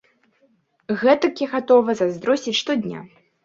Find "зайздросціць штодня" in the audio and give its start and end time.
2.03-3.09